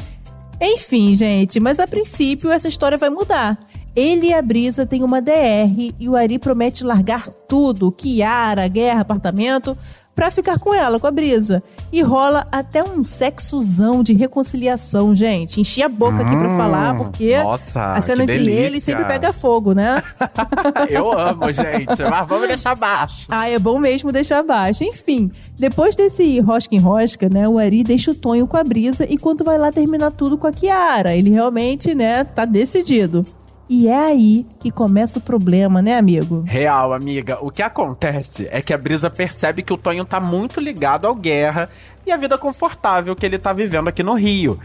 Enfim, 0.61 1.15
gente, 1.15 1.61
mas 1.61 1.79
a 1.79 1.87
princípio 1.87 2.51
essa 2.51 2.67
história 2.67 2.97
vai 2.97 3.11
mudar. 3.11 3.59
Ele 3.97 4.27
e 4.29 4.35
a 4.35 4.43
Brisa 4.43 4.85
têm 4.85 5.03
uma 5.03 5.23
DR 5.23 5.95
e 5.99 6.07
o 6.09 6.15
Ari 6.15 6.39
promete 6.39 6.85
largar 6.85 7.29
tudo, 7.49 7.91
Kiara, 7.91 8.69
guerra, 8.69 9.01
apartamento, 9.01 9.75
pra 10.15 10.31
ficar 10.31 10.59
com 10.59 10.75
ela, 10.75 11.01
com 11.01 11.07
a 11.07 11.11
Brisa. 11.11 11.63
E 11.91 12.03
rola 12.03 12.47
até 12.53 12.83
um 12.85 13.03
sexozão 13.03 14.03
de 14.03 14.13
reconciliação, 14.13 15.15
gente. 15.15 15.61
Enchi 15.63 15.83
a 15.83 15.89
boca 15.89 16.23
aqui 16.23 16.37
pra 16.37 16.49
Hum, 16.49 16.57
falar, 16.59 16.95
porque 16.97 17.39
nossa, 17.39 17.93
a 17.93 18.01
cena 18.03 18.25
entre 18.25 18.37
delícia. 18.39 18.61
eles 18.67 18.83
sempre 18.83 19.05
pega 19.07 19.33
fogo, 19.33 19.73
né? 19.73 20.03
Eu 20.91 21.11
amo, 21.19 21.51
gente. 21.53 22.03
Mas 22.11 22.27
vamos 22.27 22.49
deixar 22.49 22.75
baixo. 22.77 23.27
Ah, 23.31 23.49
é 23.49 23.59
bom 23.59 23.79
mesmo 23.79 24.13
deixar 24.13 24.43
baixo. 24.43 24.85
Enfim, 24.85 25.31
depois 25.59 25.97
desse 25.97 26.39
rosca 26.41 26.75
em 26.75 26.79
rosca, 26.79 27.29
né, 27.31 27.49
o 27.49 27.59
Ari 27.59 27.83
deixa 27.83 28.11
o 28.11 28.15
Tonho 28.15 28.47
com 28.47 28.57
a 28.59 28.65
Brisa 28.65 29.07
enquanto 29.09 29.43
vai 29.45 29.57
lá 29.59 29.71
terminar 29.73 30.11
tudo 30.11 30.37
com 30.37 30.47
a 30.47 30.53
Kiara. 30.53 31.15
Ele 31.15 31.31
realmente, 31.31 31.95
né, 31.95 32.25
tá 32.25 32.45
decidido. 32.45 33.25
E 33.69 33.89
é 33.89 33.97
aí 33.97 34.47
que 34.61 34.71
começa 34.71 35.19
o 35.19 35.23
problema, 35.23 35.83
né, 35.83 35.97
amigo? 35.97 36.45
Real, 36.47 36.93
amiga. 36.93 37.39
O 37.41 37.51
que 37.51 37.63
acontece 37.63 38.49
é 38.51 38.63
que 38.63 38.73
a 38.73 38.79
Brisa 38.79 39.11
percebe 39.11 39.63
que 39.63 39.73
o 39.73 39.77
Tonho 39.77 40.05
tá 40.05 40.21
muito 40.21 40.61
ligado 40.61 41.07
ao 41.07 41.15
Guerra 41.15 41.69
e 42.07 42.13
a 42.13 42.17
vida 42.17 42.39
confortável 42.39 43.17
que 43.17 43.27
ele 43.27 43.39
tá 43.39 43.53
vivendo 43.53 43.89
aqui 43.89 44.05
no 44.05 44.15
Rio. 44.15 44.59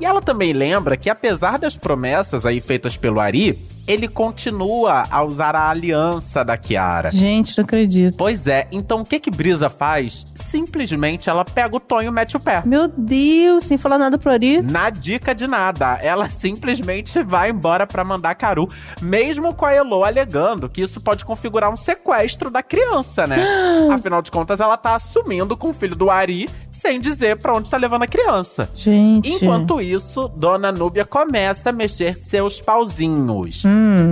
E 0.00 0.04
ela 0.04 0.22
também 0.22 0.52
lembra 0.52 0.96
que, 0.96 1.08
apesar 1.10 1.58
das 1.58 1.76
promessas 1.76 2.46
aí 2.46 2.60
feitas 2.60 2.96
pelo 2.96 3.20
Ari, 3.20 3.62
ele 3.86 4.08
continua 4.08 5.06
a 5.10 5.22
usar 5.22 5.54
a 5.54 5.68
aliança 5.68 6.44
da 6.44 6.56
Kiara. 6.56 7.10
Gente, 7.10 7.56
não 7.56 7.64
acredito. 7.64 8.16
Pois 8.16 8.46
é, 8.46 8.66
então 8.72 9.00
o 9.00 9.04
que 9.04 9.20
que 9.20 9.30
Brisa 9.30 9.70
faz? 9.70 10.26
Simplesmente 10.34 11.30
ela 11.30 11.44
pega 11.44 11.76
o 11.76 11.80
Tonho 11.80 12.08
e 12.08 12.12
mete 12.12 12.36
o 12.36 12.40
pé. 12.40 12.62
Meu 12.64 12.88
Deus, 12.88 13.64
sem 13.64 13.78
falar 13.78 13.98
nada 13.98 14.18
pro 14.18 14.30
Ari. 14.30 14.60
Na 14.62 14.90
dica 14.90 15.34
de 15.34 15.46
nada, 15.46 15.98
ela 16.02 16.28
simplesmente 16.28 17.22
vai 17.22 17.50
embora 17.50 17.86
pra 17.86 18.04
Mandacaru, 18.04 18.68
mesmo 19.00 19.54
com 19.54 19.64
a 19.64 19.72
Elo 19.72 20.04
alegando 20.04 20.68
que 20.68 20.82
isso 20.82 21.00
pode 21.00 21.24
configurar 21.24 21.72
um 21.72 21.76
sequestro 21.76 22.50
da 22.50 22.62
criança, 22.62 23.26
né? 23.26 23.38
Afinal 23.92 24.22
de 24.22 24.30
contas, 24.30 24.60
ela 24.60 24.76
tá 24.76 24.94
assumindo 24.94 25.56
com 25.56 25.70
o 25.70 25.74
filho 25.74 25.94
do 25.94 26.10
Ari, 26.10 26.48
sem 26.70 27.00
dizer 27.00 27.36
pra 27.38 27.54
onde 27.54 27.70
tá 27.70 27.76
levando 27.76 28.02
a 28.02 28.06
criança. 28.06 28.68
Gente. 28.74 29.32
Enquanto 29.32 29.80
isso, 29.80 30.28
Dona 30.28 30.72
Núbia 30.72 31.04
começa 31.04 31.70
a 31.70 31.72
mexer 31.72 32.16
seus 32.16 32.60
pauzinhos. 32.60 33.64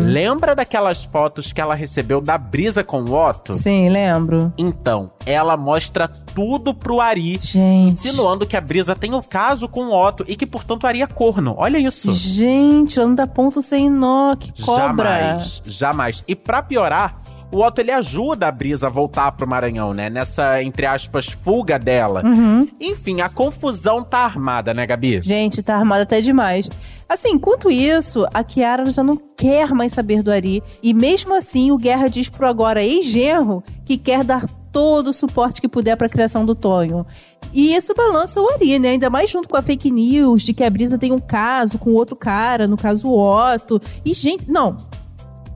Lembra 0.05 0.55
daquelas 0.55 1.05
fotos 1.05 1.53
que 1.53 1.61
ela 1.61 1.75
recebeu 1.75 2.21
da 2.21 2.37
brisa 2.39 2.83
com 2.85 3.03
o 3.03 3.13
Otto? 3.13 3.55
Sim, 3.55 3.89
lembro. 3.89 4.53
Então, 4.57 5.11
ela 5.27 5.57
mostra 5.57 6.09
tudo 6.09 6.75
pro 6.75 7.01
Ari, 7.01 7.39
Gente. 7.43 7.89
insinuando 7.89 8.47
que 8.47 8.57
a 8.57 8.61
Brisa 8.61 8.95
tem 8.95 9.15
o 9.15 9.23
caso 9.23 9.69
com 9.69 9.87
o 9.87 9.93
Otto 9.93 10.25
e 10.29 10.37
que, 10.37 10.47
portanto, 10.47 10.85
o 10.85 10.87
Ari 10.87 11.03
é 11.03 11.07
corno. 11.07 11.55
Olha 11.57 11.79
isso. 11.79 12.13
Gente, 12.13 12.99
não 12.99 13.15
dá 13.15 13.27
ponto 13.27 13.63
sem 13.63 13.89
nó, 13.91 14.35
que 14.37 14.53
cobra. 14.63 15.11
Jamais, 15.11 15.63
jamais. 15.65 16.25
E 16.27 16.35
pra 16.35 16.63
piorar, 16.63 17.17
o 17.51 17.63
Otto 17.63 17.81
ele 17.81 17.93
ajuda 17.93 18.49
a 18.49 18.53
Brisa 18.53 18.87
a 18.87 18.91
voltar 18.91 19.33
pro 19.33 19.47
Maranhão, 19.47 19.93
né? 19.93 20.11
Nessa, 20.11 20.63
entre 20.63 20.87
aspas, 20.87 21.29
fuga 21.29 21.79
dela. 21.79 22.23
Uhum. 22.25 22.69
Enfim, 22.81 23.21
a 23.21 23.29
confusão 23.29 24.03
tá 24.03 24.19
armada, 24.19 24.75
né, 24.75 24.87
Gabi? 24.87 25.21
Gente, 25.23 25.63
tá 25.63 25.77
armada 25.77 26.03
até 26.03 26.21
demais. 26.21 26.69
Assim, 27.09 27.31
enquanto 27.33 27.71
isso, 27.71 28.27
a 28.33 28.43
Kiara 28.43 28.91
já 28.91 29.05
não 29.05 29.17
quer 29.37 29.71
mais 29.73 29.93
saber 29.93 30.23
do 30.23 30.33
Ari. 30.33 30.63
E 30.83 30.95
mesmo 30.95 31.35
assim, 31.35 31.71
o 31.71 31.77
Guerra 31.77 32.09
diz 32.09 32.29
pro 32.29 32.49
agora 32.49 32.83
ex-genro 32.83 33.63
que 33.85 33.97
quer 33.97 34.25
dar 34.25 34.49
todo 34.73 35.11
o 35.11 35.13
suporte 35.13 35.61
que 35.61 35.69
puder 35.69 35.97
pra 35.97 36.09
criação 36.09 36.45
do 36.45 36.55
Tonho. 36.55 37.07
E 37.53 37.73
isso 37.73 37.95
balança 37.95 38.41
o 38.41 38.51
Ari, 38.55 38.81
né? 38.81 38.91
Ainda 38.91 39.09
mais 39.09 39.31
junto 39.31 39.49
com 39.49 39.57
a 39.57 39.63
fake 39.63 39.91
news 39.93 40.43
de 40.43 40.53
que 40.53 40.65
a 40.65 40.71
Brisa 40.71 40.99
tem 40.99 41.13
um 41.13 41.21
caso 41.21 41.79
com 41.79 41.93
outro 41.93 42.17
cara, 42.17 42.67
no 42.67 42.77
caso 42.77 43.09
o 43.09 43.17
Otto. 43.17 43.81
E, 44.05 44.13
gente, 44.13 44.51
não. 44.51 44.77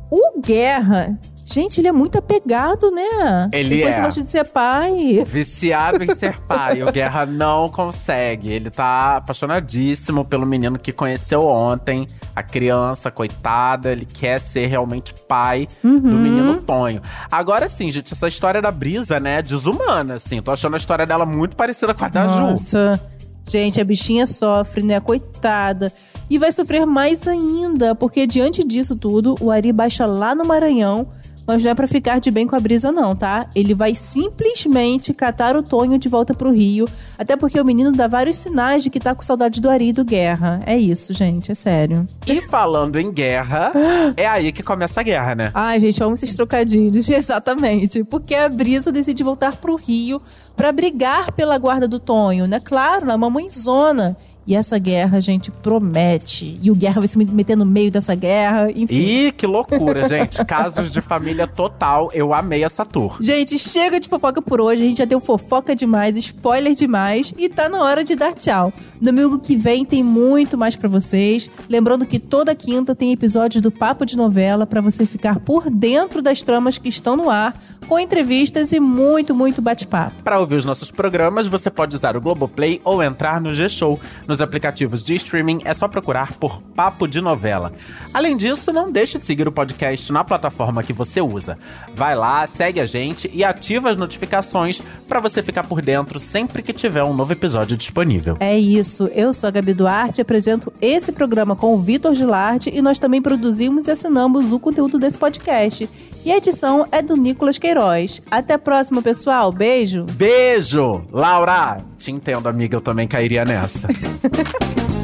O 0.09 0.41
Guerra, 0.41 1.19
gente, 1.51 1.81
ele 1.81 1.89
é 1.89 1.93
muito 1.93 2.19
apegado, 2.19 2.91
né? 2.91 3.49
Ele 3.53 3.77
Depois 3.77 3.95
é. 3.95 3.99
negócio 3.99 4.23
de 4.23 4.31
ser 4.31 4.45
pai. 4.45 5.25
Viciado 5.27 6.03
em 6.05 6.15
ser 6.15 6.39
pai. 6.41 6.83
o 6.83 6.93
Guerra 6.93 7.25
não 7.27 7.69
consegue. 7.69 8.51
Ele 8.53 8.71
tá 8.71 9.17
apaixonadíssimo 9.17 10.25
pelo 10.25 10.45
menino 10.47 10.79
que 10.79 10.93
conheceu 10.93 11.43
ontem. 11.45 12.07
A 12.35 12.43
criança, 12.43 13.11
coitada. 13.11 13.93
Ele 13.93 14.05
quer 14.05 14.39
ser 14.41 14.67
realmente 14.67 15.15
pai 15.27 15.67
Uhum. 15.83 15.99
do 15.99 16.15
menino 16.17 16.57
Tonho. 16.63 17.01
Agora 17.31 17.69
sim, 17.71 17.91
gente, 17.91 18.13
essa 18.13 18.29
história 18.29 18.61
da 18.61 18.71
Brisa, 18.71 19.19
né, 19.19 19.39
é 19.39 19.43
desumana, 19.43 20.15
assim. 20.15 20.41
Tô 20.43 20.51
achando 20.51 20.75
a 20.75 20.77
história 20.77 21.07
dela 21.07 21.25
muito 21.25 21.57
parecida 21.57 21.95
com 21.95 22.05
a 22.05 22.09
da 22.09 22.29
Ju. 22.29 22.41
Nossa. 22.41 23.01
Gente, 23.47 23.81
a 23.81 23.85
bichinha 23.85 24.27
sofre, 24.27 24.83
né? 24.83 25.01
Coitada. 25.01 25.91
E 26.29 26.37
vai 26.39 26.53
sofrer 26.53 26.85
mais 26.85 27.27
ainda, 27.27 27.95
porque 27.95 28.27
diante 28.27 28.63
disso 28.63 28.95
tudo, 28.95 29.35
o 29.41 29.51
Ari 29.51 29.73
baixa 29.73 30.05
lá 30.05 30.35
no 30.35 30.45
Maranhão, 30.45 31.09
mas 31.49 31.65
não 31.65 31.71
é 31.71 31.75
pra 31.75 31.89
ficar 31.89 32.21
de 32.21 32.31
bem 32.31 32.47
com 32.47 32.55
a 32.55 32.61
brisa, 32.61 32.93
não, 32.93 33.17
tá? 33.17 33.47
Ele 33.55 33.73
vai 33.73 33.95
simplesmente 33.95 35.15
catar 35.15 35.57
o 35.57 35.63
Tonho 35.63 35.99
de 35.99 36.07
volta 36.07 36.35
pro 36.35 36.53
Rio, 36.53 36.87
até 37.17 37.37
porque 37.37 37.59
o 37.59 37.65
menino 37.65 37.91
dá 37.91 38.07
vários 38.07 38.37
sinais 38.37 38.83
de 38.83 38.91
que 38.91 39.01
tá 39.01 39.15
com 39.15 39.23
saudade 39.23 39.59
do 39.59 39.71
Ari 39.71 39.89
e 39.89 39.93
do 39.95 40.05
Guerra. 40.05 40.61
É 40.67 40.77
isso, 40.77 41.15
gente, 41.15 41.51
é 41.51 41.55
sério. 41.55 42.07
E 42.27 42.43
falando 42.43 42.97
em 43.01 43.11
guerra, 43.11 43.73
é 44.15 44.27
aí 44.27 44.53
que 44.53 44.63
começa 44.63 45.01
a 45.01 45.03
guerra, 45.03 45.35
né? 45.35 45.51
Ai, 45.55 45.81
gente, 45.81 46.03
amo 46.03 46.13
esses 46.13 46.37
trocadilhos. 46.37 47.09
Exatamente. 47.09 48.05
Porque 48.05 48.35
a 48.35 48.51
Brisa 48.51 48.93
decide 48.93 49.25
voltar 49.25 49.57
pro 49.57 49.75
Rio 49.75 50.21
pra 50.55 50.71
brigar 50.71 51.33
pela 51.33 51.57
guarda 51.57 51.89
do 51.89 51.99
Tonho, 51.99 52.47
né? 52.47 52.61
Claro, 52.61 53.07
na 53.07 53.17
mamãezona. 53.17 54.19
E 54.49 54.57
essa 54.57 54.79
guerra, 54.79 55.21
gente, 55.21 55.51
promete. 55.51 56.59
E 56.63 56.71
o 56.71 56.75
Guerra 56.75 57.03
vai 57.03 57.07
se 57.07 57.19
meter 57.19 57.55
no 57.55 57.67
meio 57.67 57.91
dessa 57.91 58.15
guerra, 58.15 58.71
enfim. 58.75 58.95
Ih, 58.95 59.33
que 59.33 59.47
loucura, 59.47 60.09
gente. 60.09 60.43
Casos 60.49 60.91
de 60.91 61.03
família 61.03 61.47
total. 61.47 62.09
Eu 62.15 62.33
amei 62.33 62.65
essa 62.65 62.83
tour. 62.83 63.19
Gente, 63.21 63.59
chega 63.59 64.01
de 64.01 64.09
fofoca 64.09 64.41
por 64.41 64.59
hoje. 64.59 64.83
A 64.83 64.87
gente 64.87 64.97
já 64.97 65.05
deu 65.05 65.21
fofoca 65.21 65.77
demais, 65.77 66.17
spoiler 66.17 66.75
demais. 66.75 67.35
E 67.37 67.51
tá 67.51 67.69
na 67.69 67.83
hora 67.83 68.03
de 68.03 68.17
dar 68.17 68.33
tchau. 68.33 68.73
Domingo 68.99 69.39
que 69.39 69.55
vem 69.55 69.85
tem 69.85 70.03
muito 70.03 70.57
mais 70.57 70.75
pra 70.75 70.89
vocês. 70.89 71.51
Lembrando 71.69 72.07
que 72.07 72.19
toda 72.19 72.55
quinta 72.55 72.95
tem 72.95 73.13
episódio 73.13 73.61
do 73.61 73.71
Papo 73.71 74.07
de 74.07 74.17
Novela 74.17 74.67
pra 74.67 74.81
você 74.81 75.05
ficar 75.05 75.41
por 75.41 75.69
dentro 75.69 76.23
das 76.23 76.43
tramas 76.43 76.79
que 76.79 76.89
estão 76.89 77.17
no 77.17 77.29
ar, 77.29 77.55
com 77.87 77.99
entrevistas 77.99 78.73
e 78.73 78.81
muito, 78.81 79.35
muito 79.35 79.61
bate-papo. 79.61 80.23
Para 80.25 80.41
ouvir 80.41 80.57
os 80.57 80.65
nossos 80.65 80.91
programas, 80.91 81.47
você 81.47 81.71
pode 81.71 81.95
usar 81.95 82.17
o 82.17 82.21
Globoplay 82.21 82.81
ou 82.83 83.03
entrar 83.03 83.43
no 83.43 83.53
G-Show. 83.53 84.01
Nos 84.39 84.43
aplicativos 84.45 85.03
de 85.03 85.17
streaming 85.17 85.63
é 85.65 85.75
só 85.75 85.89
procurar 85.89 86.35
por 86.35 86.63
Papo 86.63 87.09
de 87.09 87.21
Novela. 87.21 87.73
Além 88.15 88.37
disso, 88.37 88.73
não 88.73 88.93
deixe 88.93 89.19
de 89.19 89.27
seguir 89.27 89.49
o 89.49 89.51
podcast 89.51 90.13
na 90.13 90.23
plataforma 90.23 90.85
que 90.85 90.93
você 90.93 91.21
usa. 91.21 91.59
Vai 91.93 92.15
lá, 92.15 92.47
segue 92.47 92.79
a 92.79 92.87
gente 92.87 93.29
e 93.35 93.43
ativa 93.43 93.91
as 93.91 93.97
notificações 93.97 94.81
para 95.09 95.19
você 95.19 95.43
ficar 95.43 95.65
por 95.65 95.83
dentro 95.83 96.21
sempre 96.21 96.63
que 96.63 96.73
tiver 96.73 97.03
um 97.03 97.13
novo 97.13 97.33
episódio 97.33 97.77
disponível. 97.77 98.37
É 98.39 98.57
isso, 98.57 99.11
eu 99.13 99.33
sou 99.33 99.49
a 99.49 99.51
Gabi 99.51 99.75
Duarte, 99.75 100.21
apresento 100.21 100.73
esse 100.81 101.11
programa 101.11 101.57
com 101.57 101.75
o 101.75 101.79
Vitor 101.81 102.15
Gilarte 102.15 102.71
e 102.73 102.81
nós 102.81 103.01
também 103.01 103.21
produzimos 103.21 103.89
e 103.89 103.91
assinamos 103.91 104.53
o 104.53 104.61
conteúdo 104.61 105.01
desse 105.01 105.19
podcast. 105.19 105.91
E 106.25 106.31
a 106.31 106.37
edição 106.37 106.87
é 106.93 107.03
do 107.03 107.17
Nicolas 107.17 107.59
Queiroz. 107.59 108.23
Até 108.31 108.55
a 108.55 108.59
próxima, 108.59 109.03
pessoal. 109.03 109.51
Beijo! 109.51 110.05
Beijo! 110.05 111.03
Laura! 111.11 111.98
Te 111.99 112.13
entendo, 112.13 112.49
amiga, 112.49 112.77
eu 112.77 112.81
também 112.81 113.07
cairia 113.09 113.45
nessa. 113.45 113.89